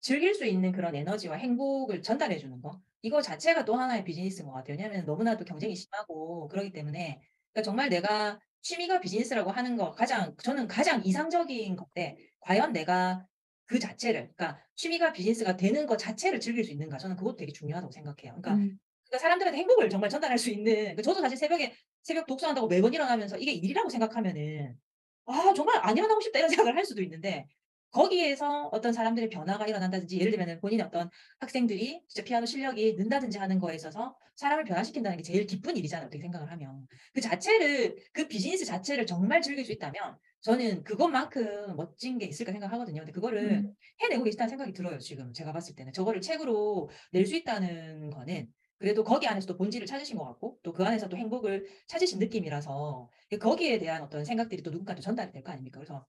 [0.02, 2.82] 즐길 수 있는 그런 에너지와 행복을 전달해 주는 거.
[3.04, 4.76] 이거 자체가 또 하나의 비즈니스인 것 같아요.
[4.78, 10.68] 왜냐하면 너무나도 경쟁이 심하고 그러기 때문에 그러니까 정말 내가 취미가 비즈니스라고 하는 거 가장 저는
[10.68, 13.28] 가장 이상적인 건데 과연 내가
[13.66, 17.92] 그 자체를 그러니까 취미가 비즈니스가 되는 것 자체를 즐길 수 있는가 저는 그것도 되게 중요하다고
[17.92, 18.40] 생각해요.
[18.42, 22.68] 그러니까 음, 그러니까 사람들한테 행복을 정말 전달할 수 있는 그 저도 사실 새벽에 새벽 독서한다고
[22.68, 24.78] 매번 일어나면서 이게 일이라고 생각하면은
[25.26, 27.48] 아 정말 안 일어나고 싶다 이런 생각을 할 수도 있는데
[27.94, 33.60] 거기에서 어떤 사람들의 변화가 일어난다든지 예를 들면은 본인의 어떤 학생들이 진짜 피아노 실력이 는다든지 하는
[33.60, 36.08] 거에 있어서 사람을 변화시킨다는 게 제일 기쁜 일이잖아요.
[36.08, 36.88] 어떻게 생각을 하면.
[37.14, 43.02] 그 자체를 그 비즈니스 자체를 정말 즐길 수 있다면 저는 그것만큼 멋진 게 있을까 생각하거든요.
[43.02, 43.74] 근데 그거를 음.
[44.02, 44.98] 해내고 계시다는 생각이 들어요.
[45.00, 45.94] 지금 제가 봤을 때는.
[45.94, 48.48] 저거를 책으로 낼 수 있다는 거는
[48.80, 53.10] 그래도 거기 안에서 또 본질을 찾으신 것 같고 또 그 안에서 또 행복을 찾으신 느낌이라서
[53.40, 55.80] 거기에 대한 어떤 생각들이 또 누군가한테 전달이 될 거 아닙니까?
[55.80, 56.06] 그래서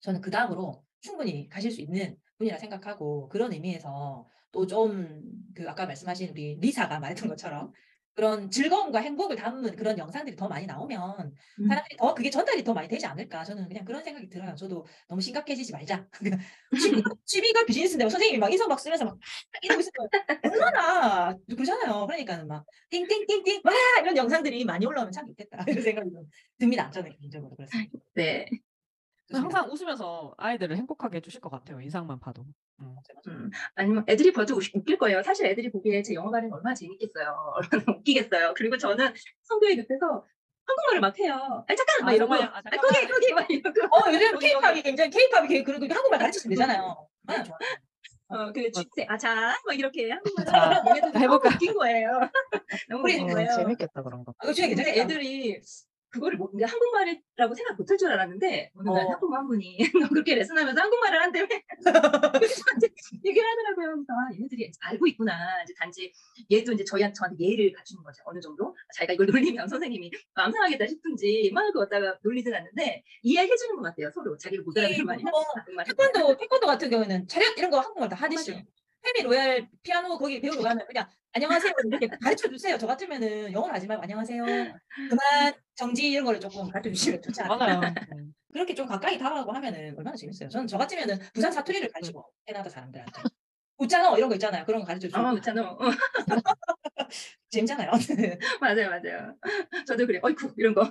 [0.00, 5.22] 저는 그 다음으로 충분히 가실 수 있는 분이라 생각하고 그런 의미에서 또 좀
[5.54, 7.72] 그 아까 말씀하신 우리 리사가 말했던 것처럼
[8.14, 11.68] 그런 즐거움과 행복을 담은 그런 영상들이 더 많이 나오면 음.
[11.68, 14.54] 사람들이 더 그게 전달이 더 많이 되지 않을까 저는 그냥 그런 생각이 들어요.
[14.54, 16.06] 저도 너무 심각해지지 말자.
[16.80, 19.18] 취미, 취미가 비즈니스인데 막 선생님이 막 인상 막 쓰면서 막
[19.62, 20.08] 이러고 있으면
[20.44, 22.06] 얼마나 그러잖아요.
[22.06, 26.24] 그러니까는 막 띵띵띵띵 와 이런 영상들이 많이 올라오면 참 좋겠다 이런 생각이 좀
[26.58, 26.90] 듭니다.
[26.90, 27.98] 저는 개인적으로 그렇습니다.
[28.14, 28.46] 네.
[29.32, 31.80] 항상 웃으면서 아이들을 행복하게 해주실 것 같아요.
[31.80, 32.44] 인상만 봐도.
[32.80, 32.94] 음.
[33.28, 35.22] 음, 아니면 애들이 봐도 웃- 웃길 거예요.
[35.22, 37.34] 사실 애들이 보기에 제 영어 발음이 얼마나 재밌겠어요.
[37.82, 38.54] 얼마나 웃기겠어요.
[38.56, 39.12] 그리고 저는
[39.42, 40.24] 성교회 옆에서
[40.66, 41.64] 한국말을 막 해요.
[41.68, 42.34] 아 잠깐 막 아, 이러고?
[42.34, 42.80] 아, 아, 잠깐만.
[42.80, 47.08] 거기 거기 막 이러고 어 요즘 케이팝이 굉장히 케이팝이 그리고 한국말 가르치시면 되잖아요.
[47.28, 47.58] 아, 좋아요.
[48.28, 50.44] 어, 그 주세 아자 막 이렇게 한국말?
[51.12, 52.20] 너무 웃긴 거예요.
[52.90, 53.50] 너무 우리 웃긴 어, 거예요.
[53.56, 54.32] 재밌겠다 그런 거.
[54.38, 55.14] 아, 이거 중에 근데 괜찮겠다.
[55.14, 55.60] 애들이
[56.16, 59.10] 그거를 뭐, 그러니까 한국말이라고 생각 못할 줄 알았는데 어느 날 어.
[59.10, 61.46] 학부모 한 분이 너 그렇게 레슨하면서 한국말을 한다며
[61.78, 62.88] 저한테
[63.24, 63.94] 얘기를 하더라고요.
[63.94, 65.62] 그래서 아, 얘네들이 알고 있구나.
[65.62, 66.12] 이제 단지
[66.50, 68.22] 얘도 이제 저희한테 저한테 예의를 갖추는 거죠.
[68.26, 73.76] 어느 정도 자기가 이걸 놀리면 선생님이 마음 상하겠다 싶은지 막 그었다가 놀리진 않는데 이해해 주는
[73.76, 74.10] 것 같아요.
[74.10, 74.74] 서로 자기가 못
[75.04, 78.64] 말이 뭐, 한국말 태권도 태권도 같은 경우에는 차렷 이런 거 한국말 다 하듯이.
[79.06, 82.76] 페미 로얄 피아노 거기 배우러 가면 그냥 안녕하세요 이렇게 가르쳐 주세요.
[82.76, 84.44] 저 같으면은 영어를 하지 말고 안녕하세요.
[84.44, 87.80] 그만 정지 이런 거를 조금 가르쳐 주시면 좋지 않아요?
[88.52, 90.48] 그렇게 좀 가까이 다가가고 하면은 얼마나 재밌어요.
[90.48, 93.22] 저는 저 같으면은 부산 사투리를 가르치고 캐나다 사람들한테
[93.78, 94.64] 웃잖아 이런 거 있잖아요.
[94.64, 95.70] 그런 거 가르쳐 주고 어, 있잖아.
[95.70, 95.78] 어,
[97.50, 97.90] 재밌잖아요.
[98.60, 99.34] 맞아요, 맞아요.
[99.86, 100.18] 저도 그래.
[100.22, 100.90] 어이쿠 이런 거.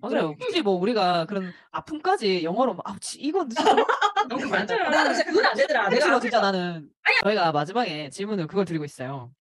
[0.00, 0.34] 맞아요.
[0.36, 3.84] 굳이 뭐 우리가 그런 아픔까지 영어로 막, 아, 치, 이건 진짜 어, 나
[4.50, 5.14] 맞아요.
[5.14, 5.88] 진짜 그건 안 되더라.
[5.88, 6.90] 내가 내가 진짜 나는
[7.22, 9.32] 저희가 마지막에 질문을 그걸 드리고 있어요.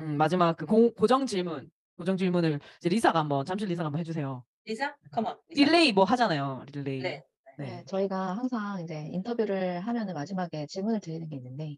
[0.00, 4.44] 음, 마지막 그 고, 고정 질문, 고정 질문을 이제 리사가 한번 잠실 리사가 한번 해주세요.
[4.66, 5.36] 리사, 컴온.
[5.50, 6.64] 릴레이 뭐 하잖아요.
[6.72, 7.00] 릴레이.
[7.00, 7.24] 네.
[7.56, 7.66] 네.
[7.66, 11.76] 네, 저희가 항상 이제 인터뷰를 하면은 마지막에 질문을 드리는 게 있는데,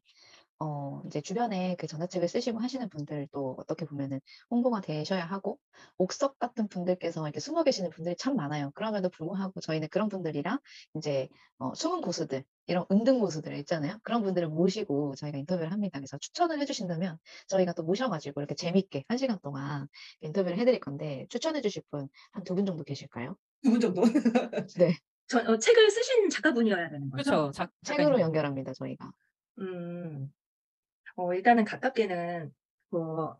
[0.60, 5.58] 어, 이제 주변에 그 전자책을 쓰시고 하시는 분들도 어떻게 보면은 홍보가 되셔야 하고,
[5.98, 8.72] 옥석 같은 분들께서 이렇게 숨어 계시는 분들이 참 많아요.
[8.74, 10.58] 그럼에도 불구하고 저희는 그런 분들이랑
[10.96, 13.98] 이제, 어, 숨은 고수들, 이런 은등 고수들 있잖아요.
[14.02, 15.98] 그런 분들을 모시고 저희가 인터뷰를 합니다.
[16.00, 19.88] 그래서 추천을 해주신다면 저희가 또 모셔가지고 이렇게 재밌게 한 시간 동안
[20.22, 23.36] 인터뷰를 해드릴 건데, 추천해 주실 분 한 두 분 정도 계실까요?
[23.62, 24.02] 두 분 정도.
[24.74, 24.96] 네.
[25.28, 27.30] 저, 어, 책을 쓰신 작가분이어야 되는 거죠?
[27.30, 27.50] 그렇죠.
[27.52, 29.10] 작, 책으로 연결합니다, 저희가.
[29.58, 30.32] 음,
[31.16, 32.52] 어, 일단은 가깝게는,
[32.92, 33.36] 어,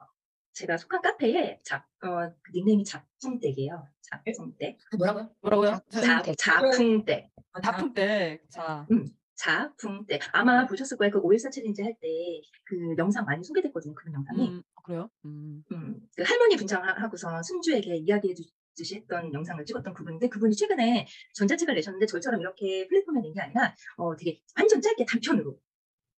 [0.55, 3.87] 제가 속한 카페에 작, 어, 그 닉네임이 작품댁이에요.
[4.03, 4.79] 작품댁.
[4.99, 5.31] 뭐라고요?
[5.43, 5.81] 뭐라고요?
[5.91, 6.03] 작품.
[6.03, 7.31] 자, 작품댁.
[7.53, 8.41] 아, 다품 때.
[8.49, 8.87] 자.
[9.35, 10.23] 작품댁.
[10.33, 11.13] 아마 보셨을 거예요.
[11.13, 13.95] 그514 챌린지 할 때 그 영상 많이 소개됐거든요.
[13.95, 14.49] 그런 영상이.
[14.49, 15.09] 음, 그래요?
[15.25, 15.63] 음.
[15.73, 18.43] 음, 그 할머니 분장하고서 순주에게 이야기해 주
[18.77, 23.75] 듯이 했던 영상을 찍었던 그분인데 그분이 최근에 전자책을 내셨는데 저희처럼 이렇게 플랫폼에 낸 게 아니라
[23.97, 25.59] 어, 되게 완전 짧게 단편으로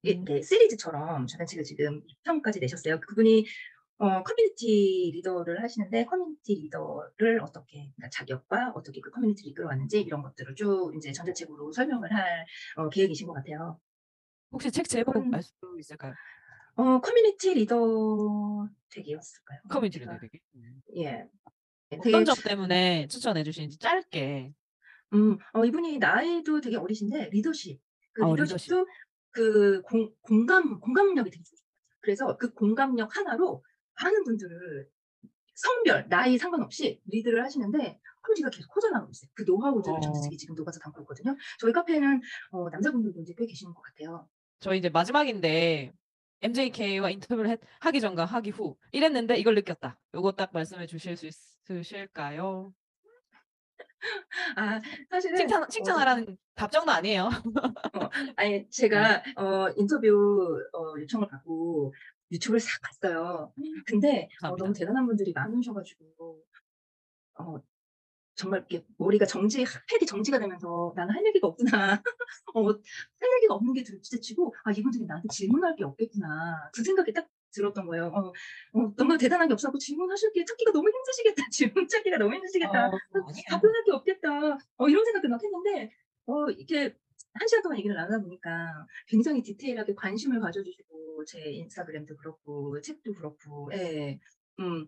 [0.02, 3.00] 이렇게 시리즈처럼 전자책을 지금 2편까지 내셨어요.
[3.00, 3.46] 그분이
[4.00, 10.54] 어, 커뮤니티 리더를 하시는데 커뮤니티 리더를 어떻게 그러니까 자격과 어떻게 그 커뮤니티를 이끌어왔는지 이런 것들을
[10.54, 12.44] 쭉 이제 전자책으로 설명을 할
[12.76, 13.80] 어, 계획이신 것 같아요.
[14.52, 15.34] 혹시 책 제목 음.
[15.34, 16.14] 알수 있을까요?
[16.76, 19.60] 어, 커뮤니티 리더 되기였을까요?
[19.68, 20.38] 커뮤니티를 제가- 되게.
[20.54, 20.80] 음.
[20.96, 21.26] 예.
[21.90, 24.52] 어떤 점 때문에 추천해 주시는지 짧게.
[25.14, 27.80] 음, 어, 이분이 나이도 되게 어리신데 리더십,
[28.12, 28.86] 그 어, 리더십도
[29.30, 31.58] 그 공, 공감, 공감력이 되게 좋아요.
[32.00, 33.64] 그래서 그 공감력 하나로
[34.02, 34.88] 많은 분들을
[35.54, 39.30] 성별, 나이 상관없이 리드를 하시는데 커뮤니티가 계속 커져나가고 있어요.
[39.34, 40.00] 그 노하우들을 어.
[40.00, 41.36] 전체적이 지금 녹아서 담고 있거든요.
[41.58, 42.20] 저희 카페에는
[42.52, 44.28] 어, 남자분들도 이제 꽤 계시는 것 같아요.
[44.60, 45.92] 저희 이제 마지막인데
[46.40, 49.98] MJK와 인터뷰를 했- 하기 전과 하기 후 이랬는데 이걸 느꼈다.
[50.14, 52.72] 요거 딱 말씀해 주실 수 있으실까요?
[54.56, 57.28] 아, 사실은 칭찬 어, 칭찬하라는 답정도 아니에요.
[58.36, 61.92] 아니 제가 어, 인터뷰 어, 요청을 받고
[62.30, 63.52] 유튜브를 싹 봤어요.
[63.86, 64.54] 근데 어.
[64.56, 66.44] 너무 대단한 분들이 많으셔가지고
[67.40, 67.56] 어,
[68.38, 72.00] 정말 이렇게 머리가 정지 패디 정지가 되면서 나는 할 얘기가 없구나.
[72.54, 76.70] 어, 할 얘기가 없는 게 둘째치고 아 이분들이 나한테 질문할 게 없겠구나.
[76.72, 78.06] 그 생각이 딱 들었던 거예요.
[78.06, 81.42] 어, 어, 너무 대단한 게 없었고 질문하실 게 찾기가 너무 힘드시겠다.
[81.50, 82.88] 질문 찾기가 너무 힘드시겠다.
[82.88, 82.92] 어,
[83.26, 83.44] 아니에요.
[83.48, 84.58] 답변할 게 없겠다.
[84.76, 85.90] 어, 이런 생각도 막 했는데,
[86.26, 86.94] 어, 이렇게
[87.34, 93.70] 한 시간 동안 얘기를 나누다 보니까 굉장히 디테일하게 관심을 가져주시고, 제 인스타그램도 그렇고, 책도 그렇고,
[93.72, 94.20] 예,
[94.60, 94.86] 음,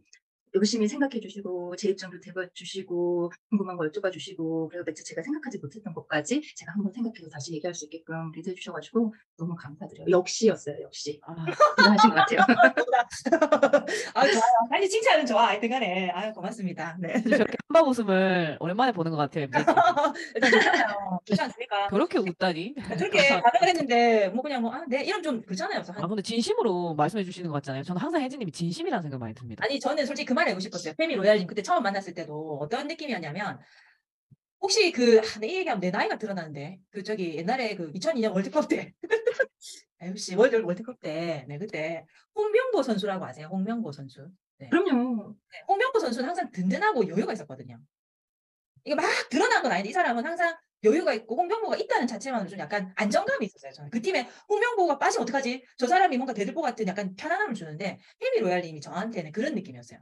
[0.54, 5.58] 열심히 생각해 주시고, 제 입장도 대봐 주시고, 궁금한 거 여쭤봐 주시고, 그리고 매체 제가 생각하지
[5.58, 10.10] 못했던 것까지 제가 한번 생각해서 다시 얘기할 수 있게끔 리드해 주셔가지고, 너무 감사드려요.
[10.10, 11.20] 역시였어요, 역시.
[11.24, 11.34] 아,
[11.76, 12.40] 대단하신 것 같아요.
[14.14, 14.42] 아, 좋아요.
[14.70, 15.48] 아니, 칭찬은 좋아.
[15.48, 16.10] 하여튼 간에.
[16.10, 16.96] 아유, 고맙습니다.
[17.00, 17.22] 네.
[17.22, 19.44] 저렇게 한방 웃음을 오랜만에 보는 것 같아요.
[19.44, 19.58] MZ.
[20.34, 21.20] 일단 좋잖아요.
[21.24, 21.88] 좋지 않습니까?
[21.88, 22.74] 그렇게 웃다니.
[22.74, 25.82] 그렇게 반응을 했는데, 뭐 그냥 뭐, 아, 네, 이런 좀 그렇잖아요.
[25.96, 27.82] 아, 근데 진심으로 말씀해 주시는 것 같잖아요.
[27.84, 29.64] 저는 항상 혜진님이 진심이라는 생각 많이 듭니다.
[29.64, 30.94] 아니 저는 솔직히 그말 하고 싶었어요.
[30.94, 33.60] 페미 로얄님 그때 처음 만났을 때도 어떤 느낌이었냐면
[34.60, 38.92] 혹시 그, 아, 내 얘기하면 내 나이가 드러나는데 그 저기 옛날에 그 2002년 월드컵 때
[40.00, 43.48] FC 월드 월드컵 때, 네 그때 홍명보 선수라고 아세요?
[43.50, 44.28] 홍명보 선수.
[44.58, 45.34] 그럼요.
[45.52, 47.78] 네, 홍명보 선수는 항상 든든하고 여유가 있었거든요.
[48.84, 52.92] 이게 막 드러난 건 아닌데 이 사람은 항상 여유가 있고 홍명보가 있다는 자체만으로 좀 약간
[52.96, 53.72] 안정감이 있었어요.
[53.72, 55.64] 저는 그 팀에 홍명보가 빠지면 어떡하지?
[55.76, 60.00] 저 사람이 뭔가 대들보 같은 약간 편안함을 주는데 패미로얄님이 저한테는 그런 느낌이었어요.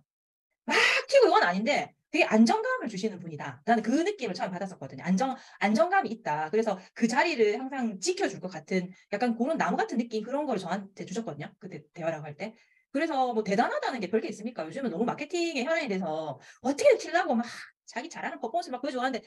[1.09, 3.63] 막 튀고 이건 아닌데 되게 안정감을 주시는 분이다.
[3.65, 5.03] 나는 그 느낌을 처음 받았었거든요.
[5.03, 6.51] 안정 안정감이 있다.
[6.51, 11.05] 그래서 그 자리를 항상 지켜줄 것 같은 약간 그런 나무 같은 느낌 그런 걸 저한테
[11.05, 11.53] 주셨거든요.
[11.59, 12.55] 그때 대화라고 할 때.
[12.91, 14.65] 그래서 뭐 대단하다는 게 별게 있습니까?
[14.67, 17.45] 요즘은 너무 마케팅의 현안이 돼서 어떻게 튀려고 막
[17.85, 19.23] 자기 잘하는 퍼포먼스 막 보여주고 하는데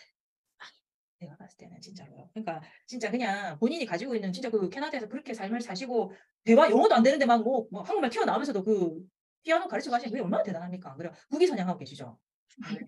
[1.20, 2.30] 내가 봤을 때는 진짜로요.
[2.34, 6.12] 그러니까 진짜 그냥 본인이 가지고 있는 진짜 그 캐나다에서 그렇게 삶을 사시고
[6.44, 9.00] 대화 영어도 안 되는데 막뭐 한국말 튀어나오면서도 그
[9.44, 10.96] 피아노 가르치고 하시는 그게 얼마나 대단합니까?
[10.96, 12.18] 그래 국위 선양하고 계시죠.
[12.74, 12.80] 네.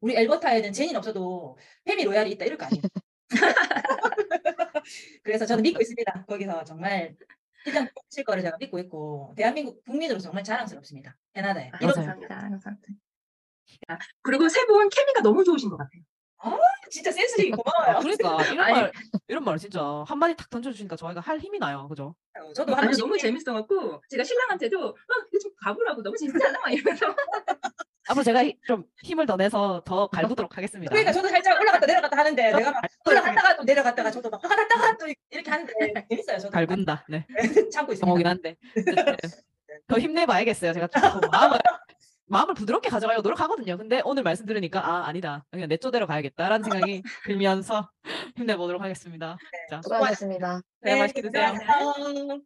[0.00, 2.82] 우리 엘버타에는 제니는 없어도 페미 로얄이 있다 이럴 거 아니에요.
[5.22, 6.24] 그래서 저는 믿고 있습니다.
[6.26, 7.16] 거기서 정말
[7.66, 11.16] 일단 칠 거를 제가 믿고 있고 대한민국 국민으로 정말 자랑스럽습니다.
[11.34, 11.70] 캐나다에.
[11.72, 11.78] 아.
[11.78, 12.48] 감사합니다.
[12.50, 12.88] 감사합니다.
[13.88, 16.02] 아, 그리고 세 분 케미가 너무 좋으신 것 같아요.
[16.90, 17.96] 진짜 센스이 고마워요.
[17.96, 18.72] 아, 그러니까 이런 아니.
[18.80, 18.92] 말
[19.28, 22.14] 이런 말 진짜 한 마디 탁 던져주시니까 저희가 할 힘이 나요, 그죠?
[22.40, 24.94] 어, 저도 한 아니 너무 재밌어갖고 제가 신랑한테도 어,
[25.42, 27.14] 좀 가보라고 너무 재밌잖아 막 이러면서
[28.08, 30.88] 앞으로 제가 히- 좀 힘을 더 내서 더 갈구도록 하겠습니다.
[30.90, 35.06] 그러니까 저도 살짝 올라갔다 내려갔다 하는데 내가 막 올라갔다가 또 내려갔다가 저도 막 올라갔다가 또
[35.30, 35.72] 이렇게 하는데
[36.08, 36.38] 재밌어요.
[36.38, 37.04] 저도 갈군다.
[37.08, 37.26] 네.
[37.72, 38.28] 참고 있습니다.
[38.30, 39.16] 한데 어쨌든
[39.86, 40.72] 더 힘내봐야겠어요.
[40.72, 41.58] 제가 조금 마음을
[42.28, 43.76] 마음을 부드럽게 가져가려고 노력하거든요.
[43.76, 45.44] 근데 오늘 말씀 들으니까 아 아니다.
[45.50, 47.90] 그냥 내 쪼대로 가야겠다라는 생각이 들면서
[48.36, 49.36] 힘내보도록 하겠습니다.
[49.70, 50.60] 자, 수고하셨습니다.
[50.82, 51.54] 네, 맛있게 드세요.
[51.54, 52.40] 수고하세요.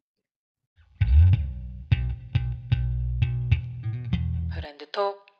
[4.54, 5.31] 브랜드 톡